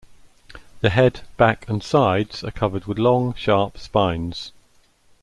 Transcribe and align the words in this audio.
The 0.79 0.89
head, 0.89 1.19
back 1.37 1.69
and 1.69 1.83
sides 1.83 2.43
are 2.43 2.49
covered 2.49 2.85
with 2.85 2.97
long, 2.97 3.35
sharp 3.35 3.77
spines. 3.77 4.51